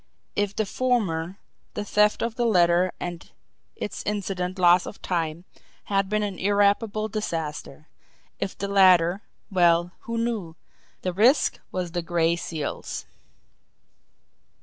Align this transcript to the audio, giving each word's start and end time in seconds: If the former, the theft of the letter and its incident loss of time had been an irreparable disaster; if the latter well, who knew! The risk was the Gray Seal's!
If 0.35 0.55
the 0.55 0.65
former, 0.65 1.37
the 1.75 1.85
theft 1.85 2.23
of 2.23 2.33
the 2.33 2.47
letter 2.47 2.91
and 2.99 3.29
its 3.75 4.01
incident 4.03 4.57
loss 4.57 4.87
of 4.87 4.99
time 4.99 5.45
had 5.83 6.09
been 6.09 6.23
an 6.23 6.39
irreparable 6.39 7.07
disaster; 7.07 7.87
if 8.39 8.57
the 8.57 8.67
latter 8.67 9.21
well, 9.51 9.91
who 9.99 10.17
knew! 10.17 10.55
The 11.03 11.13
risk 11.13 11.59
was 11.71 11.91
the 11.91 12.01
Gray 12.01 12.35
Seal's! 12.35 13.05